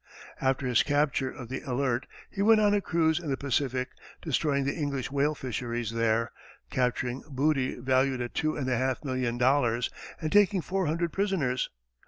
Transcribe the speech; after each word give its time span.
After 0.41 0.65
his 0.65 0.81
capture 0.81 1.29
of 1.29 1.47
the 1.49 1.61
Alert, 1.61 2.07
he 2.31 2.41
went 2.41 2.59
on 2.59 2.73
a 2.73 2.81
cruise 2.81 3.19
in 3.19 3.29
the 3.29 3.37
Pacific, 3.37 3.89
destroying 4.23 4.63
the 4.63 4.73
English 4.73 5.11
whale 5.11 5.35
fisheries 5.35 5.91
there, 5.91 6.31
capturing 6.71 7.23
booty 7.29 7.75
valued 7.79 8.19
at 8.19 8.33
two 8.33 8.55
and 8.55 8.67
a 8.67 8.75
half 8.79 9.05
million 9.05 9.37
dollars, 9.37 9.91
and 10.19 10.31
taking 10.31 10.61
four 10.61 10.87
hundred 10.87 11.13
prisoners. 11.13 11.69